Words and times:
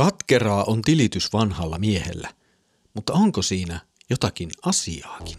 Katkeraa 0.00 0.64
on 0.64 0.82
tilitys 0.82 1.32
vanhalla 1.32 1.78
miehellä, 1.78 2.28
mutta 2.94 3.12
onko 3.12 3.42
siinä 3.42 3.80
jotakin 4.10 4.50
asiaakin? 4.64 5.36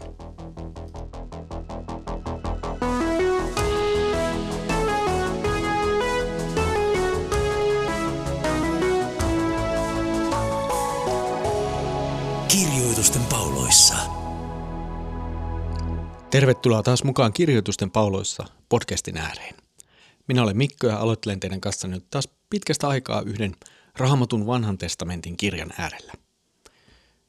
Kirjoitusten 12.48 13.22
pauloissa. 13.30 13.94
Tervetuloa 16.30 16.82
taas 16.82 17.04
mukaan 17.04 17.32
Kirjoitusten 17.32 17.90
pauloissa 17.90 18.44
podcastin 18.68 19.18
ääreen. 19.18 19.54
Minä 20.28 20.42
olen 20.42 20.56
Mikko 20.56 20.86
ja 20.86 20.98
aloittelen 20.98 21.40
teidän 21.40 21.60
kanssa 21.60 21.88
nyt 21.88 22.10
taas 22.10 22.28
pitkästä 22.50 22.88
aikaa 22.88 23.22
yhden 23.22 23.56
Raamatun 23.98 24.46
vanhan 24.46 24.78
testamentin 24.78 25.36
kirjan 25.36 25.72
äärellä. 25.78 26.12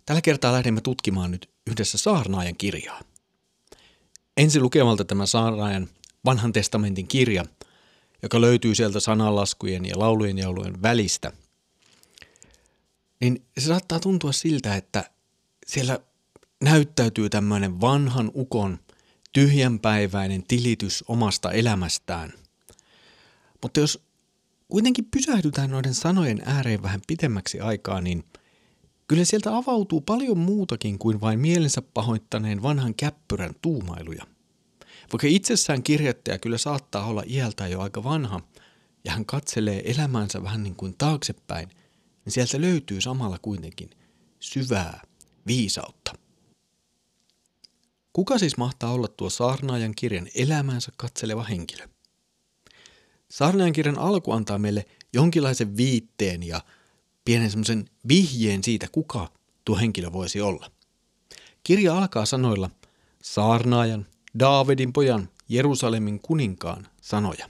Tällä 0.06 0.22
kertaa 0.22 0.54
lähdemme 0.54 0.82
tutkimaan 0.82 1.32
nyt 1.32 1.50
yhdessä 1.68 1.98
saarnaajan 1.98 2.56
kirjaa. 2.56 3.02
Ensi 4.38 4.60
lukemalta 4.60 5.06
tämä 5.06 5.26
saarnaajan 5.26 5.90
vanhan 6.26 6.54
testamentin 6.54 7.08
kirja, 7.08 7.46
joka 8.24 8.42
löytyy 8.42 8.76
sieltä 8.76 9.00
sananlaskujen 9.00 9.86
ja 9.86 10.00
laulujen 10.00 10.38
joulujen 10.38 10.82
välistä, 10.82 11.32
niin 13.22 13.46
se 13.58 13.66
saattaa 13.66 14.00
tuntua 14.00 14.32
siltä, 14.32 14.76
että 14.76 15.10
siellä 15.68 16.00
näyttäytyy 16.64 17.30
tämmöinen 17.30 17.82
vanhan 17.82 18.32
ukon 18.36 18.80
tyhjänpäiväinen 19.34 20.44
tilitys 20.44 21.04
omasta 21.08 21.52
elämästään. 21.52 22.34
Mutta 23.62 23.80
jos 23.80 24.03
kuitenkin 24.74 25.06
pysähdytään 25.12 25.70
noiden 25.70 25.94
sanojen 25.94 26.42
ääreen 26.46 26.84
vähän 26.84 27.02
pitemmäksi 27.08 27.60
aikaa, 27.60 28.02
niin 28.02 28.24
kyllä 29.08 29.26
sieltä 29.26 29.58
avautuu 29.58 30.02
paljon 30.02 30.38
muutakin 30.38 31.00
kuin 31.00 31.22
vain 31.22 31.40
mielensä 31.40 31.82
pahoittaneen 31.82 32.62
vanhan 32.62 32.96
käppyrän 32.96 33.54
tuumailuja. 33.62 34.24
Vaikka 35.14 35.28
itsessään 35.28 35.84
kirjoittaja 35.84 36.40
kyllä 36.40 36.58
saattaa 36.58 37.06
olla 37.06 37.24
iältä 37.28 37.68
jo 37.68 37.82
aika 37.82 38.04
vanha, 38.04 38.42
ja 39.06 39.12
hän 39.12 39.26
katselee 39.26 39.92
elämäänsä 39.92 40.44
vähän 40.44 40.64
niin 40.64 40.76
kuin 40.76 40.96
taaksepäin, 40.98 41.70
niin 42.26 42.34
sieltä 42.34 42.62
löytyy 42.62 43.02
samalla 43.02 43.40
kuitenkin 43.42 43.90
syvää 44.40 45.02
viisautta. 45.48 46.14
Kuka 48.14 48.38
siis 48.38 48.58
mahtaa 48.58 48.92
olla 48.92 49.08
tuo 49.08 49.30
saarnaajan 49.30 49.96
kirjan 49.96 50.28
elämäänsä 50.36 50.92
katseleva 50.98 51.44
henkilö? 51.44 51.88
Saarnaajan 53.34 53.74
kirjan 53.74 54.00
alku 54.00 54.32
antaa 54.32 54.58
meille 54.58 54.86
jonkinlaisen 55.14 55.78
viitteen 55.78 56.44
ja 56.44 56.62
pienen 57.26 57.52
semmoisen 57.52 57.86
vihjeen 58.08 58.64
siitä, 58.64 58.88
kuka 58.92 59.30
tuo 59.66 59.78
henkilö 59.78 60.12
voisi 60.12 60.42
olla. 60.42 60.72
Kirja 61.64 61.98
alkaa 61.98 62.26
sanoilla 62.26 62.70
saarnaajan, 63.24 64.08
Daavidin 64.40 64.94
pojan, 64.94 65.30
Jerusalemin 65.50 66.20
kuninkaan 66.20 66.88
sanoja. 67.02 67.50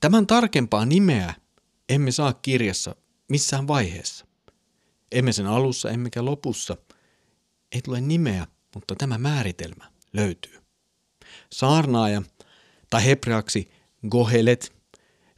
Tämän 0.00 0.26
tarkempaa 0.26 0.86
nimeä 0.86 1.34
emme 1.88 2.12
saa 2.12 2.32
kirjassa 2.32 2.96
missään 3.28 3.68
vaiheessa. 3.68 4.26
Emme 5.12 5.32
sen 5.32 5.46
alussa 5.46 5.90
emmekä 5.90 6.24
lopussa. 6.24 6.76
Ei 7.72 7.82
tule 7.82 8.00
nimeä, 8.00 8.46
mutta 8.74 8.94
tämä 8.94 9.18
määritelmä 9.18 9.90
löytyy. 10.12 10.60
Saarnaaja 11.52 12.22
tai 12.90 13.04
hebreaksi 13.04 13.75
Gohelet, 14.08 14.72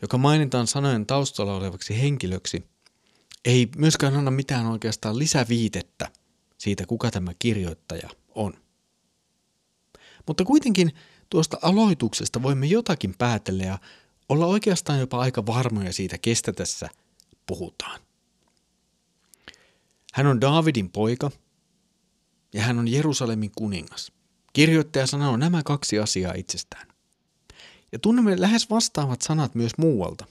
joka 0.02 0.18
mainitaan 0.18 0.66
sanojen 0.66 1.06
taustalla 1.06 1.56
olevaksi 1.56 2.00
henkilöksi, 2.02 2.64
ei 3.44 3.68
myöskään 3.76 4.16
anna 4.16 4.30
mitään 4.30 4.66
oikeastaan 4.66 5.18
lisäviitettä 5.18 6.10
siitä, 6.58 6.86
kuka 6.86 7.10
tämä 7.10 7.32
kirjoittaja 7.38 8.08
on. 8.34 8.54
Mutta 10.26 10.44
kuitenkin 10.44 10.92
tuosta 11.30 11.58
aloituksesta 11.62 12.42
voimme 12.42 12.66
jotakin 12.66 13.14
päätellä 13.18 13.64
ja 13.64 13.78
olla 14.28 14.46
oikeastaan 14.46 15.00
jopa 15.00 15.20
aika 15.20 15.46
varmoja 15.46 15.92
siitä, 15.92 16.18
kestä 16.18 16.52
tässä 16.52 16.88
puhutaan. 17.46 18.00
Hän 20.12 20.26
on 20.26 20.40
Daavidin 20.40 20.90
poika 20.90 21.30
ja 22.54 22.62
hän 22.62 22.78
on 22.78 22.88
Jerusalemin 22.88 23.50
kuningas. 23.56 24.12
Kirjoittaja 24.52 25.06
sanoo 25.06 25.36
nämä 25.36 25.62
kaksi 25.62 25.98
asiaa 25.98 26.34
itsestään. 26.34 26.97
Ja 27.92 27.98
tunnemme 27.98 28.40
lähes 28.40 28.70
vastaavat 28.70 29.22
sanat 29.22 29.54
myös 29.54 29.72
muualta. 29.78 30.24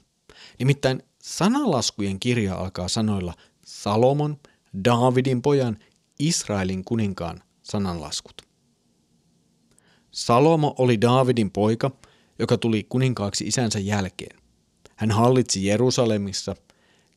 Nimittäin 0.60 1.04
sanalaskujen 1.22 2.20
kirja 2.20 2.56
alkaa 2.56 2.88
sanoilla 2.88 3.34
Salomon, 3.66 4.40
Daavidin 4.86 5.42
pojan, 5.42 5.78
Israelin 6.20 6.86
kuninkaan 6.86 7.44
sananlaskut. 7.64 8.42
Salomo 10.12 10.76
oli 10.78 11.02
Daavidin 11.02 11.52
poika, 11.52 11.92
joka 12.40 12.58
tuli 12.58 12.86
kuninkaaksi 12.90 13.48
isänsä 13.48 13.80
jälkeen. 13.80 14.40
Hän 14.96 15.12
hallitsi 15.12 15.66
Jerusalemissa. 15.66 16.56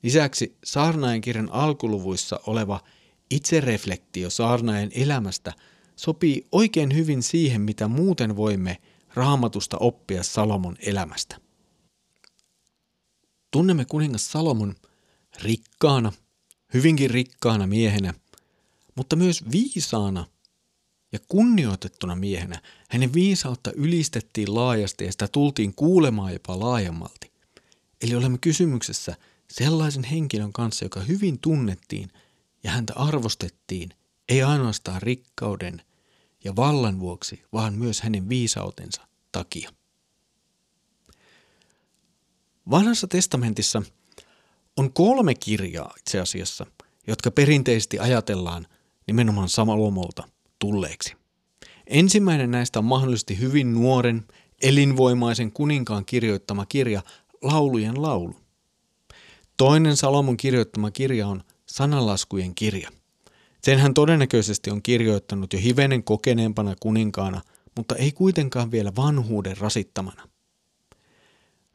Lisäksi 0.03 0.57
saarnaajan 0.65 1.21
kirjan 1.21 1.53
alkuluvuissa 1.53 2.41
oleva 2.47 2.81
itsereflektio 3.31 4.31
saarnaajan 4.31 4.91
elämästä 4.95 5.53
sopii 5.97 6.47
oikein 6.53 6.95
hyvin 6.95 7.23
siihen, 7.23 7.61
mitä 7.61 7.89
muuten 7.89 8.37
voimme– 8.37 8.77
raamatusta 9.15 9.77
oppia 9.81 10.23
Salomon 10.23 10.77
elämästä. 10.81 11.41
Tunnemme 13.51 13.85
kuningas 13.85 14.33
Salomon 14.33 14.75
rikkaana, 15.43 16.13
hyvinkin 16.75 17.11
rikkaana 17.11 17.67
miehenä, 17.67 18.15
mutta 18.95 19.17
myös 19.17 19.45
viisaana 19.53 20.27
ja 21.13 21.19
kunnioitettuna 21.29 22.17
miehenä. 22.17 22.63
Hänen 22.89 23.13
viisautta 23.13 23.73
ylistettiin 23.73 24.55
laajasti 24.55 25.05
ja 25.05 25.13
sitä 25.13 25.29
tultiin 25.29 25.75
kuulemaan 25.75 26.33
jopa 26.33 26.61
laajemmalti. 26.61 27.33
Eli 28.03 28.15
olemme 28.15 28.39
kysymyksessä 28.39 29.17
sellaisen 29.51 30.05
henkilön 30.05 30.53
kanssa, 30.53 30.85
joka 30.85 31.01
hyvin 31.01 31.39
tunnettiin 31.39 32.11
ja 32.65 32.71
häntä 32.71 32.93
arvostettiin, 32.97 33.91
ei 34.29 34.43
ainoastaan 34.43 35.03
rikkauden 35.03 35.83
ja 36.45 36.57
vallan 36.57 37.01
vuoksi, 37.01 37.43
vaan 37.53 37.75
myös 37.75 38.01
hänen 38.01 38.29
viisautensa 38.29 39.07
takia. 39.33 39.71
Vanhassa 42.71 43.07
testamentissa 43.07 43.83
on 44.77 44.93
kolme 44.93 45.35
kirjaa 45.35 45.95
itse 45.99 46.21
asiassa, 46.21 46.67
jotka 47.07 47.31
perinteisesti 47.31 47.99
ajatellaan 47.99 48.67
nimenomaan 49.07 49.49
Samalomolta 49.49 50.29
tulleeksi. 50.59 51.15
Ensimmäinen 51.87 52.51
näistä 52.51 52.79
on 52.79 52.85
mahdollisesti 52.85 53.39
hyvin 53.39 53.75
nuoren, 53.75 54.25
elinvoimaisen 54.63 55.53
kuninkaan 55.53 56.05
kirjoittama 56.05 56.67
kirja 56.67 57.03
Laulujen 57.43 58.03
laulu. 58.03 58.37
Toinen 59.57 59.97
Salomon 59.97 60.37
kirjoittama 60.37 60.91
kirja 60.91 61.29
on 61.29 61.43
Sananlaskujen 61.67 62.55
kirja. 62.55 62.91
Sen 63.65 63.79
hän 63.79 63.95
todennäköisesti 63.95 64.71
on 64.71 64.83
kirjoittanut 64.83 65.53
jo 65.53 65.59
hivenen 65.59 66.05
kokeneempana 66.05 66.75
kuninkaana, 66.81 67.41
mutta 67.77 67.95
ei 67.95 68.13
kuitenkaan 68.13 68.71
vielä 68.71 68.93
vanhuuden 68.97 69.57
rasittamana. 69.57 70.29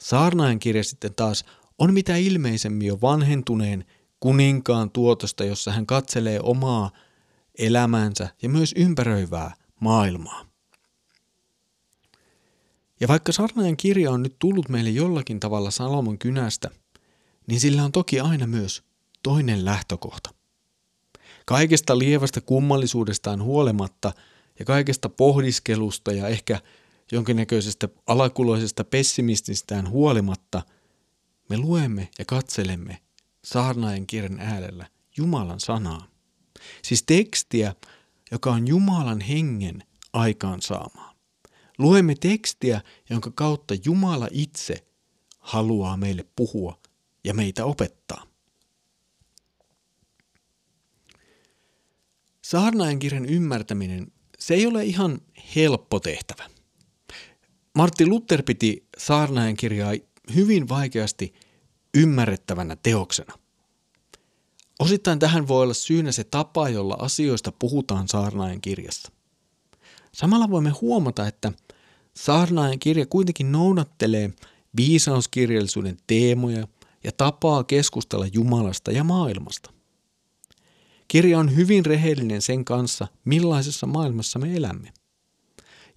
Saarnaajan 0.01 0.59
kirja 0.59 0.83
sitten 0.83 1.15
taas 1.15 1.45
on 1.79 1.93
mitä 1.93 2.15
ilmeisemmin 2.15 2.87
jo 2.87 2.97
vanhentuneen 3.01 3.85
kuninkaan 4.19 4.91
tuotosta, 4.91 5.45
jossa 5.45 5.71
hän 5.71 5.85
katselee 5.85 6.39
omaa 6.43 6.91
elämäänsä 7.57 8.29
ja 8.41 8.49
myös 8.49 8.73
ympäröivää 8.77 9.55
maailmaa. 9.79 10.45
Ja 12.99 13.07
vaikka 13.07 13.31
saarnaajan 13.31 13.77
kirja 13.77 14.11
on 14.11 14.23
nyt 14.23 14.35
tullut 14.39 14.69
meille 14.69 14.89
jollakin 14.89 15.39
tavalla 15.39 15.71
Salomon 15.71 16.17
kynästä, 16.17 16.71
niin 17.47 17.59
sillä 17.59 17.83
on 17.83 17.91
toki 17.91 18.19
aina 18.19 18.47
myös 18.47 18.83
toinen 19.23 19.65
lähtökohta. 19.65 20.44
Kaikesta 21.45 21.99
lievästä 21.99 22.41
kummallisuudestaan 22.41 23.43
huolimatta 23.43 24.13
ja 24.59 24.65
kaikesta 24.65 25.09
pohdiskelusta 25.09 26.11
ja 26.11 26.27
ehkä 26.27 26.61
jonkinnäköisestä 27.11 27.89
alakuloisesta 28.07 28.83
pessimististään 28.83 29.89
huolimatta, 29.89 30.61
me 31.49 31.57
luemme 31.57 32.09
ja 32.19 32.25
katselemme 32.25 32.97
saarnaajan 33.43 34.07
kirjan 34.07 34.39
äärellä 34.39 34.87
Jumalan 35.17 35.59
sanaa. 35.59 36.07
Siis 36.81 37.03
tekstiä, 37.03 37.75
joka 38.31 38.51
on 38.51 38.67
Jumalan 38.67 39.21
hengen 39.21 39.83
aikaansaamaa. 40.13 41.13
Luemme 41.77 42.15
tekstiä, 42.15 42.81
jonka 43.09 43.31
kautta 43.35 43.73
Jumala 43.85 44.27
itse 44.31 44.87
haluaa 45.39 45.97
meille 45.97 46.25
puhua 46.35 46.79
ja 47.23 47.33
meitä 47.33 47.65
opettaa. 47.65 48.34
Saarnaajan 52.45 52.99
kirjan 52.99 53.25
ymmärtäminen, 53.25 54.11
se 54.39 54.53
ei 54.53 54.67
ole 54.67 54.83
ihan 54.85 55.21
helppo 55.55 55.99
tehtävä. 55.99 56.49
Martti 57.73 58.05
Luther 58.05 58.43
piti 58.43 58.87
saarnaajan 58.97 59.55
kirjaa 59.55 59.93
hyvin 60.35 60.69
vaikeasti 60.69 61.33
ymmärrettävänä 61.97 62.75
teoksena. 62.75 63.33
Osittain 64.79 65.19
tähän 65.19 65.47
voi 65.47 65.63
olla 65.63 65.73
syynä 65.73 66.11
se 66.11 66.23
tapa, 66.23 66.69
jolla 66.69 66.95
asioista 66.99 67.51
puhutaan 67.59 68.07
saarnaajan 68.07 68.61
kirjassa. 68.61 69.11
Samalla 70.11 70.49
voimme 70.49 70.69
huomata, 70.69 71.27
että 71.27 71.51
saarnaajan 72.13 72.79
kirja 72.79 73.05
kuitenkin 73.05 73.51
noudattelee 73.51 74.33
viisauskirjallisuuden 74.77 75.97
teemoja 76.07 76.67
ja 77.03 77.11
tapaa 77.11 77.63
keskustella 77.63 78.27
Jumalasta 78.33 78.91
ja 78.91 79.03
maailmasta. 79.03 79.74
Kirja 81.07 81.39
on 81.39 81.55
hyvin 81.55 81.85
rehellinen 81.85 82.41
sen 82.41 82.65
kanssa, 82.65 83.07
millaisessa 83.25 83.87
maailmassa 83.87 84.39
me 84.39 84.55
elämme. 84.55 84.93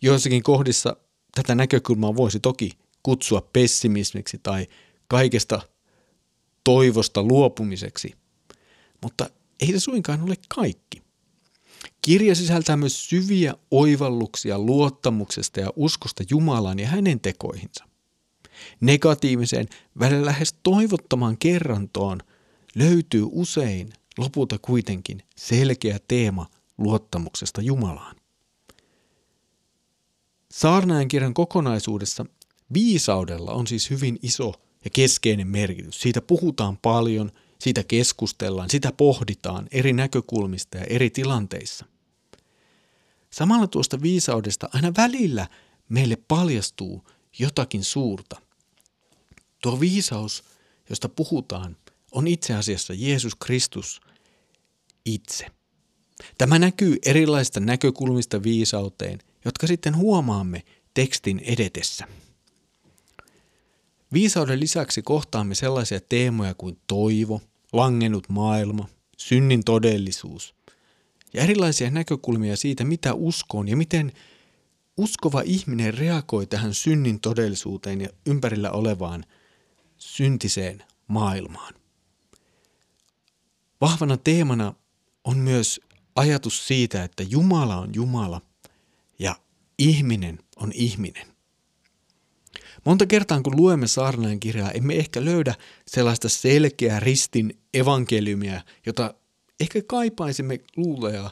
Joissakin 0.02 0.42
kohdissa 0.42 0.96
tätä 1.34 1.54
näkökulmaa 1.54 2.16
voisi 2.16 2.40
toki 2.40 2.70
kutsua 3.02 3.48
pessimismiksi 3.52 4.40
tai 4.42 4.66
kaikesta 5.08 5.60
toivosta 6.64 7.22
luopumiseksi, 7.22 8.14
mutta 9.02 9.30
ei 9.60 9.72
se 9.72 9.80
suinkaan 9.80 10.22
ole 10.22 10.34
kaikki. 10.48 11.02
Kirja 12.02 12.34
sisältää 12.34 12.76
myös 12.76 13.08
syviä 13.08 13.54
oivalluksia 13.70 14.58
luottamuksesta 14.58 15.60
ja 15.60 15.72
uskosta 15.76 16.24
Jumalaan 16.30 16.78
ja 16.78 16.88
hänen 16.88 17.20
tekoihinsa. 17.20 17.84
Negatiiviseen, 18.80 19.66
välillä 19.98 20.26
lähes 20.26 20.54
toivottomaan 20.62 21.38
kerrantoon 21.38 22.20
löytyy 22.74 23.26
usein 23.30 23.92
lopulta 24.18 24.58
kuitenkin 24.58 25.22
selkeä 25.36 25.98
teema 26.08 26.46
luottamuksesta 26.78 27.62
Jumalaan. 27.62 28.16
Saarnaajan 30.50 31.08
kirjan 31.08 31.34
kokonaisuudessa 31.34 32.26
viisaudella 32.72 33.52
on 33.52 33.66
siis 33.66 33.90
hyvin 33.90 34.18
iso 34.22 34.54
ja 34.84 34.90
keskeinen 34.90 35.46
merkitys. 35.46 36.00
Siitä 36.00 36.20
puhutaan 36.22 36.76
paljon, 36.76 37.32
siitä 37.58 37.84
keskustellaan, 37.84 38.70
sitä 38.70 38.92
pohditaan 38.92 39.68
eri 39.70 39.92
näkökulmista 39.92 40.78
ja 40.78 40.84
eri 40.84 41.10
tilanteissa. 41.10 41.84
Samalla 43.30 43.66
tuosta 43.66 44.02
viisaudesta 44.02 44.68
aina 44.72 44.92
välillä 44.96 45.48
meille 45.88 46.16
paljastuu 46.28 47.04
jotakin 47.38 47.84
suurta. 47.84 48.36
Tuo 49.62 49.80
viisaus, 49.80 50.44
josta 50.90 51.08
puhutaan, 51.08 51.76
on 52.12 52.26
itse 52.26 52.54
asiassa 52.54 52.94
Jeesus 52.94 53.34
Kristus 53.34 54.00
itse. 55.14 55.46
Tämä 56.38 56.58
näkyy 56.58 56.96
erilaisista 57.06 57.60
näkökulmista 57.60 58.42
viisauteen, 58.42 59.18
jotka 59.44 59.66
sitten 59.66 59.96
huomaamme 59.96 60.62
tekstin 60.94 61.38
edetessä. 61.44 62.06
Viisauden 64.12 64.60
lisäksi 64.60 65.02
kohtaamme 65.02 65.54
sellaisia 65.54 66.00
teemoja 66.08 66.54
kuin 66.54 66.78
toivo, 66.86 67.40
langennut 67.72 68.28
maailma, 68.28 68.88
synnin 69.16 69.64
todellisuus 69.64 70.54
ja 71.34 71.42
erilaisia 71.42 71.90
näkökulmia 71.90 72.56
siitä, 72.56 72.84
mitä 72.84 73.14
uskoon 73.14 73.68
ja 73.68 73.76
miten 73.76 74.12
uskova 74.96 75.42
ihminen 75.44 75.94
reagoi 75.94 76.46
tähän 76.46 76.74
synnin 76.74 77.20
todellisuuteen 77.20 78.00
ja 78.00 78.08
ympärillä 78.26 78.70
olevaan 78.70 79.24
syntiseen 79.98 80.84
maailmaan. 81.08 81.74
Vahvana 83.80 84.16
teemana 84.16 84.74
on 85.28 85.38
myös 85.38 85.80
ajatus 86.16 86.66
siitä, 86.66 87.04
että 87.04 87.22
Jumala 87.22 87.76
on 87.76 87.90
Jumala 87.94 88.40
ja 89.18 89.36
ihminen 89.78 90.38
on 90.56 90.72
ihminen. 90.74 91.26
Monta 92.84 93.06
kertaa 93.06 93.42
kun 93.42 93.56
luemme 93.56 93.86
saarnaajan 93.86 94.40
kirjaa, 94.40 94.70
emme 94.70 94.94
ehkä 94.94 95.24
löydä 95.24 95.54
sellaista 95.86 96.28
selkeää 96.28 97.00
ristin 97.00 97.58
evankeliumia, 97.74 98.60
jota 98.86 99.14
ehkä 99.60 99.82
kaipaisimme 99.86 100.58
luuleja 100.76 101.30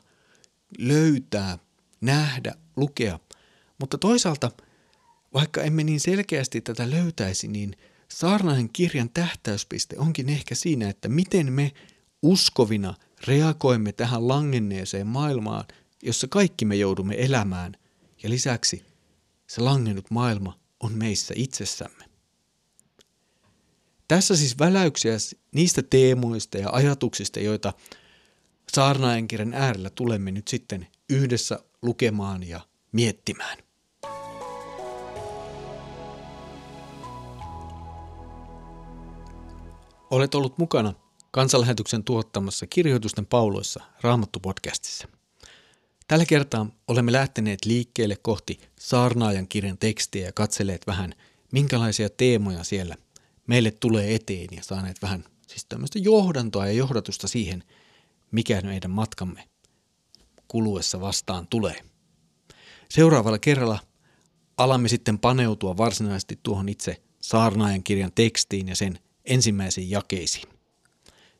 löytää, 0.79 1.59
nähdä, 2.01 2.55
lukea. 2.77 3.19
Mutta 3.79 3.99
toisaalta, 3.99 4.51
vaikka 5.35 5.63
emme 5.63 5.85
niin 5.85 6.01
selkeästi 6.01 6.61
tätä 6.61 6.91
löytäisi, 6.91 7.49
niin 7.49 7.77
saarnaajan 8.09 8.69
kirjan 8.69 9.11
tähtäyspiste 9.11 9.99
onkin 9.99 10.29
ehkä 10.29 10.55
siinä, 10.55 10.89
että 10.89 11.09
miten 11.09 11.53
me 11.53 11.73
uskovina 12.27 12.95
reagoimme 13.27 13.93
tähän 13.93 14.29
langenneeseen 14.29 15.07
maailmaan, 15.07 15.65
jossa 16.03 16.29
kaikki 16.29 16.65
me 16.65 16.77
joudumme 16.77 17.15
elämään, 17.19 17.77
ja 18.23 18.31
lisäksi 18.31 18.85
se 19.47 19.61
langennut 19.61 20.11
maailma 20.11 20.59
on 20.81 20.93
meissä 20.93 21.35
itsessämme. 21.37 22.05
Tässä 24.09 24.37
siis 24.37 24.59
väläyksiä 24.59 25.17
niistä 25.53 25.83
teemoista 25.83 26.59
ja 26.59 26.71
ajatuksista, 26.71 27.41
joita 27.41 27.73
saarnaajan 28.75 29.29
kirjan 29.29 29.55
äärellä 29.55 29.91
tulemme 29.91 30.31
nyt 30.31 30.49
sitten 30.49 30.87
yhdessä 31.11 31.59
lukemaan 31.83 32.43
ja 32.43 32.61
miettimään. 32.93 33.59
Olet 40.11 40.35
ollut 40.35 40.59
mukana 40.59 40.95
kansanlähetyksen 41.37 42.05
tuottamassa 42.05 42.67
kirjoitusten 42.67 43.27
pauloissa 43.27 43.85
Raamattu-podcastissa. 44.01 45.09
Tällä 46.09 46.25
kertaa 46.25 46.67
olemme 46.89 47.13
lähteneet 47.13 47.65
liikkeelle 47.65 48.17
kohti 48.23 48.61
saarnaajan 48.79 49.49
kirjan 49.49 49.79
tekstiä 49.79 50.27
ja 50.27 50.33
katselleet 50.33 50.87
vähän, 50.87 51.15
minkälaisia 51.53 52.09
teemoja 52.11 52.65
siellä 52.65 52.97
meille 53.47 53.71
tulee 53.71 54.15
eteen 54.15 54.49
ja 54.53 54.63
saaneet 54.63 55.03
vähän 55.03 55.25
siis 55.47 55.65
tämmöistä 55.65 55.99
johdantoa 55.99 56.67
ja 56.67 56.73
johdatusta 56.73 57.29
siihen, 57.29 57.65
mikä 58.31 58.61
meidän 58.61 58.91
matkamme 58.91 59.49
kuluessa 60.49 61.01
vastaan 61.01 61.47
tulee. 61.47 61.81
Seuraavalla 62.91 63.39
kerralla 63.39 63.79
alamme 64.57 64.89
sitten 64.89 65.19
paneutua 65.19 65.77
varsinaisesti 65.77 66.39
tuohon 66.43 66.69
itse 66.69 67.03
saarnaajan 67.21 67.83
kirjan 67.83 68.13
tekstiin 68.15 68.69
ja 68.69 68.77
sen 68.77 68.99
ensimmäisiin 69.25 69.91
jakeisiin. 69.91 70.56